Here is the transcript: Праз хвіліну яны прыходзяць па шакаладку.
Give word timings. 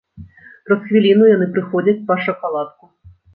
Праз 0.69 0.79
хвіліну 0.87 1.27
яны 1.31 1.47
прыходзяць 1.59 1.97
па 2.09 2.17
шакаладку. 2.29 2.91